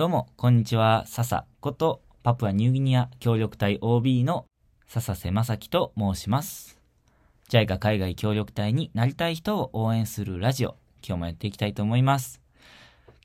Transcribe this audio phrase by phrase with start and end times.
[0.00, 1.04] どうも、こんにちは。
[1.06, 4.46] 笹ことパプアニューギニア協力隊 OB の
[4.86, 6.78] 笹瀬正樹と申します。
[7.50, 12.40] JICA 海外協力隊になりたい人を応援するラジオ、今日もやっていきたいと思います。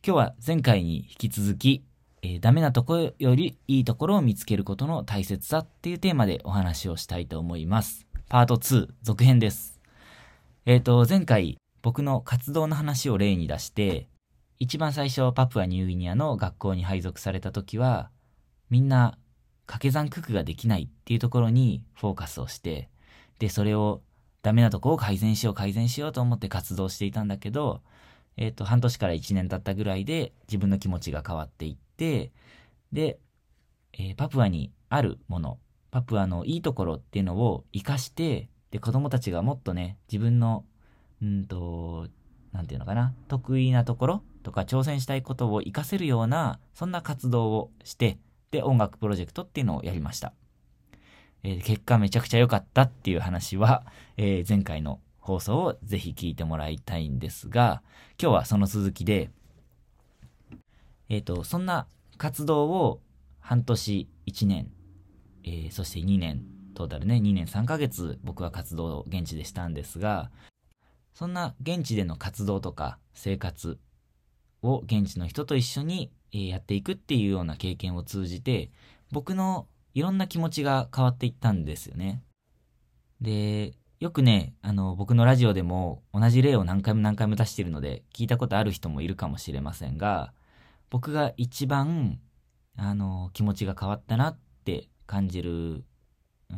[0.06, 1.86] 今日は前回に引き続き、
[2.24, 8.06] えーダメなところよりいいところを見つけることの大切さっていうテーマでお話をしたいと思います。
[8.28, 9.80] パート2、続編です。
[10.66, 14.10] えっ、と、前回僕の活動の話を例に出して、
[14.60, 18.10] 一番最初パプアニューギニアの学校に配属された時は、
[18.70, 19.18] みんな
[19.66, 22.90] 掛け算九九ができないっていうところにフォーカスをして、
[23.40, 24.02] で、それを
[24.42, 27.82] ダメなとこを改善しよう改善しようと思って活動していたんだけど、
[28.38, 32.32] えっ、と、半年から1年経ったぐらいで自分の気持ちが変わっていって、
[32.94, 33.20] で、
[33.94, 35.60] えーパプアにあるもの、
[35.92, 40.66] パプアのいいところっていうのを活かして、で、子供たちがもっとね、自分の、
[41.22, 42.08] うんと、
[42.52, 48.20] なんていうのかな、得意なところとか挑戦したいことを活かせるような、そんな活動をして、
[48.52, 50.34] で、音楽プロジェクトっていうのをやりました。
[51.44, 57.82] えー結果めちゃくちゃ良かったっていう話は、 えー前回の放送をぜひ聞いてもらいたいんですが、
[58.22, 59.32] 今日はその続きで、
[61.10, 63.02] えっ、と、そんな活動を
[63.40, 64.72] 半年、1年、
[65.44, 70.30] えーそして2年、トータルね、2年3ヶ月僕は活動を現地でしたんですが、
[71.16, 73.80] そんな現地での活動とか生活
[74.66, 78.72] を現地の人と一緒にやっていくっていうような経験を通じて、
[79.12, 82.22] 僕のいろんな気持ちが変わっていったんですよね。
[83.22, 90.34] で、よくね、あの、僕のラジオでも同じ例を何回も何回も出してるので、聞いたことある人もいるかもしれませんが、
[90.90, 92.20] 僕が一番、
[92.76, 95.86] あの、気持ちが変わったなって感じる、
[96.50, 96.56] うー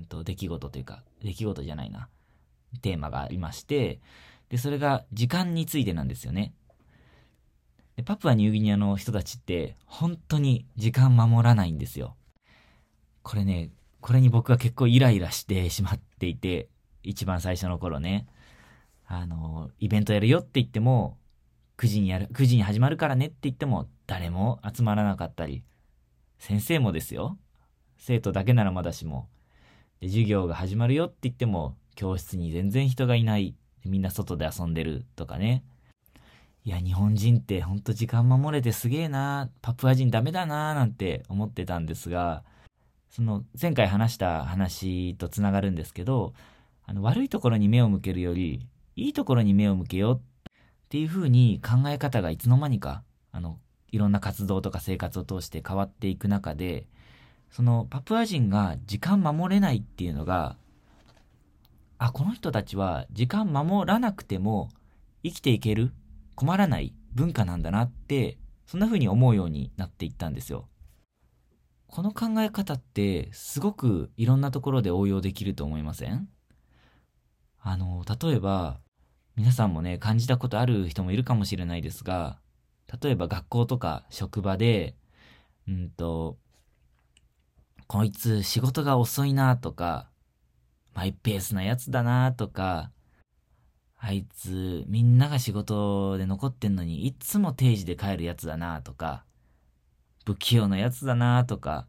[0.00, 2.08] んと、出来事というか、出来事じゃないな、
[2.82, 4.00] テーマがありまして、
[4.50, 6.52] で、それが時間についてなんですよね。
[7.96, 12.16] でパプアニューギニアの人たちって、本当に時間守らないんですよ。
[13.22, 16.68] これね、これに僕は結構イライラしてしまっていて、
[17.02, 18.26] 一番最初の頃ね。
[19.06, 21.18] あの、イベントやるよって言っても、
[21.78, 25.62] 9時にやる、9時に始まるからねって言っても、誰も集まらなかったり、
[26.38, 27.38] 先生もですよ。
[27.96, 29.28] 生徒だけならまだしも。
[30.00, 33.54] で、授業が始まるよって言っても、教室に全然人がいない。
[33.84, 35.64] みんな外で遊んでるとかね。
[36.66, 42.42] いや、日本人ってほんと時間守れてすげえなパプア人ダメだななんて思ってたんですが、
[43.10, 46.32] その前回話した話とつながるんですけど、
[46.86, 48.66] あの悪いところに目を向けるより、
[48.96, 50.20] いいところに目を向けようっ
[50.88, 53.58] ていう風に考え方がいつの間にか、あの、
[53.92, 56.86] いろんな活動とか生活を通して変わっていく中で、
[57.50, 60.56] そのパプア人が時間守れないっていうのが、
[61.98, 64.70] あ、この人たちは時間守らなくても
[65.22, 65.92] 生きていける
[66.34, 70.68] 困らない文化なんだなって、そんな風に思うようになっていったんですよ。
[71.86, 76.28] この考え方ってすごくいろんなところで応用できると思いません？
[77.60, 78.80] あの、例えば、
[79.36, 82.38] 皆さんもね、感じたことある人もいるかもしれないですが、
[83.02, 84.96] 例えば学校とか職場で、
[85.68, 86.36] うんと、
[87.86, 90.10] こいつ仕事が遅いなとか、
[90.94, 92.90] マイペースなやつだなとか、
[94.06, 99.24] あいつみんなが仕事で残ってんのにいつも定時で帰るやつだなとか、
[100.26, 101.86] 不器用なやつだなとか、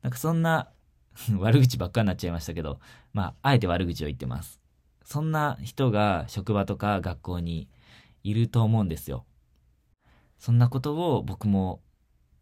[0.00, 0.70] なんかそんな
[1.38, 2.80] 悪口ばっかになっちゃいましたけど、
[3.12, 4.58] まあ、あえて悪口を言ってます。
[5.04, 7.68] そんな人が職場とか学校に
[8.24, 9.26] いると思うんですよ。
[10.38, 11.82] そんなことを僕も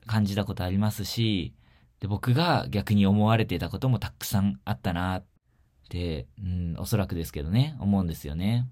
[0.06, 1.56] 感じたことありますし、
[1.98, 5.24] で、僕が逆に思われていたこともたくさんあったなっ
[5.88, 8.68] て、うん、おそらくですけどね、思うんですよね。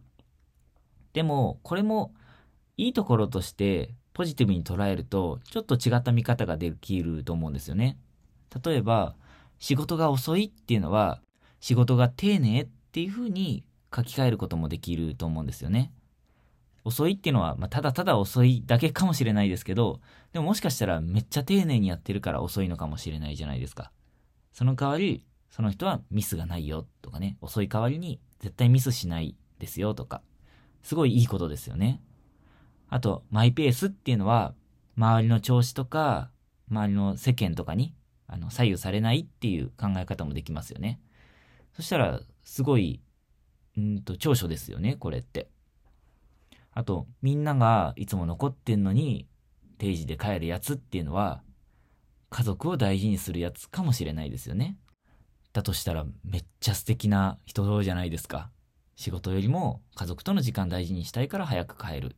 [1.16, 2.12] でも、これも
[2.76, 7.96] いいところとしてポジティブに捉えると、ちょっと違った見方ができると思うんですよね。
[8.62, 9.14] 例えば、
[9.58, 11.22] 仕事が遅いっていうのは、
[11.58, 15.90] 仕事が丁寧っていうふうに書き換えることもできると思うんですよね。
[16.84, 20.02] 遅いっていうのは、まあ、ただただ遅いだけかもしれないですけど、
[20.34, 23.90] でももしかしたらめっちゃ丁寧にやってるから遅いのかもしれないじゃないですか。
[24.52, 30.20] その代わり、その人はミスがないよとかね、遅い代わりに絶対ミスしないですよとか、
[30.86, 32.00] すごいいいことですよね。
[32.88, 34.54] あと、マイペースっていうのは、
[34.96, 36.30] 周りの調子とか、
[36.70, 37.92] 周りの世間とかに、
[38.28, 41.00] あの、左右されないっていう考え方もできますよね。
[41.72, 43.00] そしたら、すごい、
[43.76, 45.48] うんと、長所ですよね、これって。
[46.70, 49.26] あと、みんながいつも残ってんのに、
[49.78, 51.42] 定時で帰るやつっていうのは、
[52.30, 54.78] 家族を大事にするやつかもしれないですよね。
[55.52, 58.52] だとしたら、めっちゃ素敵な人じゃないですか。
[58.96, 62.16] 仕事よりも家族との時間大事にしたいから早く帰る。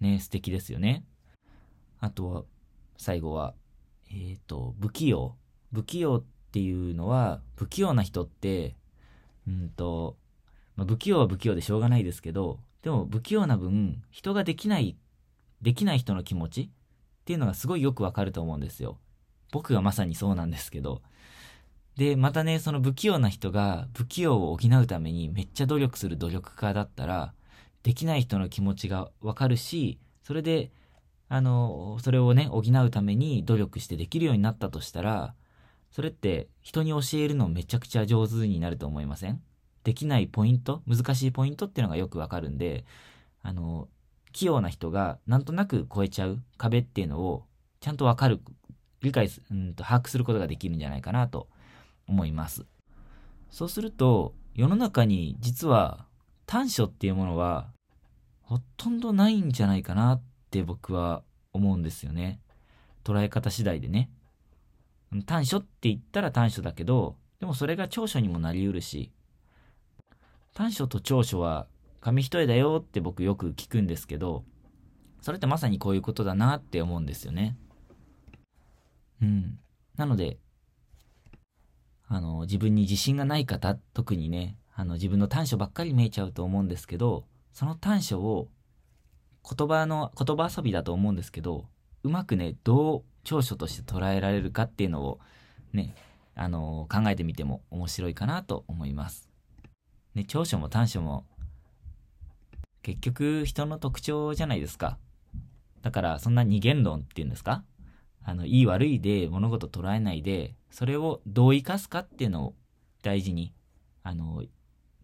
[0.00, 1.04] ね、素敵ですよね。
[2.00, 2.44] あとは、
[2.98, 3.54] 最後は、
[4.10, 5.36] えっ、ー、と、不器用。
[5.72, 8.76] 不器用っていうのは、不器用な人って、
[9.46, 10.18] うんと、
[10.74, 14.96] まあ、不器用は不器用でしょうがないですけど、でも不器用な分、人ができない、
[15.62, 16.68] できない人の気持ちっ
[17.24, 18.98] ていうのがすごいよくわかると思うんですよ。
[19.52, 21.00] 僕がまさにそうなんですけど。
[21.96, 27.32] で、またね、その不器用な人が不器用を補うためにめっちゃ努力する努力家だったら、
[27.82, 30.70] できない人の気持ちがわかるし、それで、
[31.28, 35.34] あの、それをね、補うために努力してできるようになったとしたら、
[35.90, 39.40] それって人に教えるのめちゃくちゃ上手になると思いません？
[39.82, 42.84] できないポイント、難しいポイントっていうのがよくわかるんで、
[43.42, 43.88] あの、
[44.32, 47.46] 器用な人がなんとなく超えちゃう壁っていうのを
[47.80, 48.40] ちゃんとわかる、
[49.00, 51.48] 理解す、うんと把握することができるんじゃないかなと
[52.08, 52.66] 思います。
[53.50, 56.06] そうすると、世の中に実は
[56.46, 57.68] 短所っていうものは
[58.42, 61.22] ほとんどないんじゃないかなって僕は
[61.52, 62.40] 思うんですよね。
[63.04, 64.10] 捉え方次第でね。
[65.26, 69.12] 短所って言ったら短所だけど、でもそれが長所にもなりうるし、
[70.54, 71.66] 短所と長所は
[72.00, 74.44] 紙一重だよって僕よく聞くんですけど、
[75.20, 77.56] それってまさにこういうことだなって思うんですよね。
[79.20, 79.58] うん。
[79.96, 80.38] なので、
[82.08, 88.48] あの、自分に自信がない方、特にね、あの、自分の短所ばっかり見えちゃうと思うんですけど、その短所を
[89.48, 91.66] 言葉の、言葉遊びだと思うんですけど、
[92.02, 95.20] うまくね、どう長所として捉えられるかっていうのを
[95.72, 95.94] ね、
[96.38, 99.28] あの考えてみても面白いかなと思います。
[100.14, 101.24] ね、長所も短所も
[102.82, 104.98] 結局人の特徴じゃないですか。
[105.82, 107.64] だからそんな二元論っていうんですか？
[108.28, 112.54] あの、いい悪いで物事捉えないで、それをどう生かすかっていうのを
[113.04, 113.54] 大事に、
[114.02, 114.42] あの、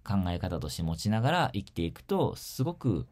[0.04, 3.06] 考え方として持ちながら生きていくと、すごく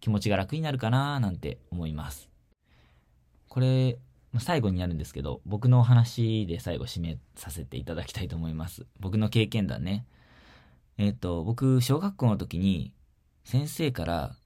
[0.00, 2.30] 気持ちが楽になるかななんて思います。
[3.48, 3.98] これ、
[4.38, 8.86] 最後になるんですけど、僕の話で最後締めさせていただきたいと思います。
[8.98, 10.06] 僕の経験談ね。
[10.96, 12.94] えっ、ー、と、僕、小学校の時に、
[13.44, 14.36] 先生から、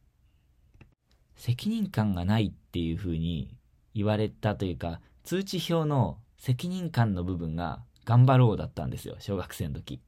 [1.37, 3.57] 責任感がないっていう風に
[3.95, 10.01] 言われたというか、通知表の責任感の部分が頑張ろうだったんですよ、小学生の時。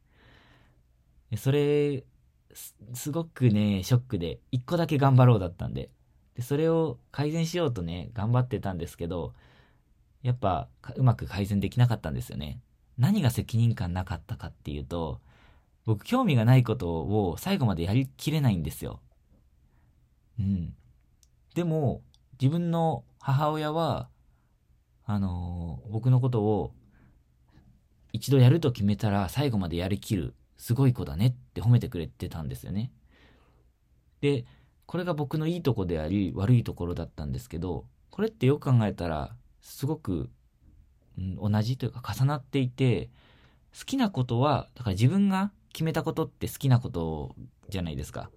[1.36, 2.04] それ、
[2.94, 5.90] すごくね、ショックで、一個だけ頑張ろうだったんで。
[6.34, 9.34] で、それを改善しようとね、頑張ってたんですけど、
[10.22, 12.60] やっぱうまく改善できなかったんですよね。
[12.98, 15.20] 何が責任感なかったかっていうと、
[15.84, 19.00] 僕興味がないことを最後までやりきれないんですよ。
[20.38, 20.74] うん。
[21.54, 22.02] でも、
[22.40, 24.08] 自分の母親は、
[25.04, 26.72] あのー、僕のことを
[28.12, 32.92] 一度やると決めたら最後までやりきる、すごい子だねって褒めてくれてたんですよね。
[34.20, 34.44] で、
[34.86, 40.30] これが僕のいいとこであり悪いところだったんですけど、これってよく考えたらすごく、
[41.18, 43.10] うん、同じというか重なっていて、
[43.78, 47.34] 好きなことは、だから自分が決めたことって好きなこと
[47.68, 48.30] じゃないですか。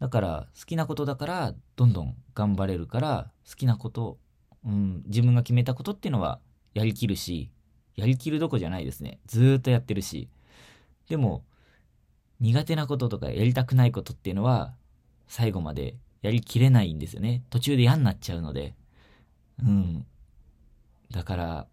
[0.00, 4.18] だから好きなことだからどんどん頑張れるから好きなこと、
[4.66, 6.40] うん、自分が決めたことっていうのは
[6.74, 7.50] やりきるし、
[7.96, 9.18] やりきるどこじゃないですね。
[9.26, 10.28] ずーっとやってるし。
[11.08, 11.44] でも、
[12.40, 14.72] 苦手なこととかやりたくないことっていうのは
[15.28, 17.42] 最後までやりきれないんですよね。
[17.50, 18.74] 途中で嫌になっちゃうので。
[19.62, 20.06] うん。
[21.10, 21.66] だから、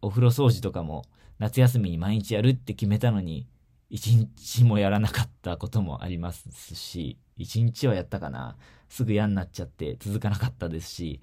[0.00, 1.04] お風呂掃除とかも
[1.38, 3.46] 夏休みに毎日やるって決めたのに、
[3.90, 8.56] 一日もやらなかったこともありますし、一日はやったかな。
[8.88, 11.20] すぐ嫌になっちゃって続かなかったですし、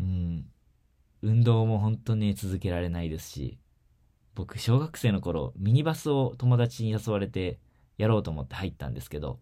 [0.00, 0.46] うん、
[1.22, 3.58] 運動も本当に続けられないですし、
[4.34, 7.60] 僕、小学生の頃、ミニバスを友達に誘われて
[7.96, 9.38] やろうと思って入ったんですけど、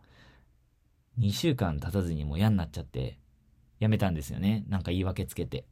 [1.19, 3.19] 2週間経たずにもう嫌になっちゃって、
[3.81, 4.65] やめたんですよね。
[4.69, 5.65] なんか言い訳つけて。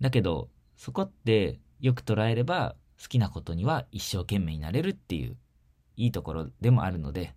[0.00, 5.36] だけど、そこってよく捉えれば好きなことには一生懸命になれるっていう
[5.96, 7.34] いいところでもあるので、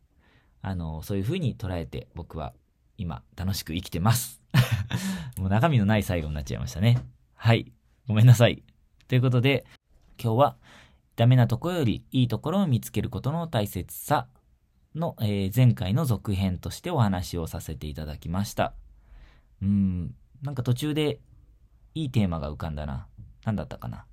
[0.62, 2.54] あの、そういう風に捉えて僕は
[2.98, 4.42] 今楽しく生きてます。
[5.38, 7.04] もう中身のない最後になっちゃいましたね。
[7.34, 7.72] はい。
[8.08, 8.64] ごめんなさい。
[9.08, 9.66] ということで、
[10.22, 10.58] 今日は
[11.16, 14.28] ダメなとこよりいいところを見つけることの大切さ
[14.94, 18.76] の、えー、前回の続編としてお話をさせていただきました。
[19.62, 21.20] うん、なんか途中で
[21.96, 23.08] いいテーマが浮かんだな。
[23.46, 24.06] 何だったかな。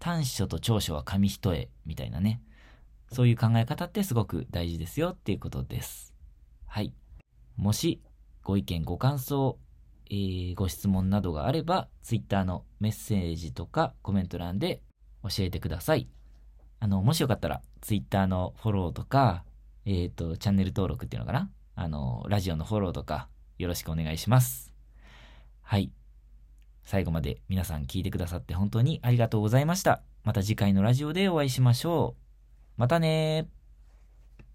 [0.00, 2.42] 短所と長所は紙一重みたいなね。
[3.12, 6.14] そういう考え方ってすごく大事ですよっていうことです。
[6.66, 6.94] はい。
[7.56, 8.00] もし
[8.42, 9.58] ご意見ご感想、
[10.10, 14.82] えー、ご質問などがあれば、Twitter のメッセージとかコメント欄で
[15.22, 16.08] 教えてください。
[16.78, 19.44] あの、もしよかったら Twitter のフォローとか、
[19.84, 21.50] えっ、ー、と、チャンネル登録っていうのかな？
[21.74, 23.28] あの、ラジオのフォローとか
[23.58, 24.72] よろしくお願いします。
[25.60, 25.92] はい。
[26.84, 30.02] 最後まで皆さん聞いてくださって本当にありがとうございました。
[30.24, 32.22] また次回のラジオでお会いしましょう。
[32.76, 33.59] またねー。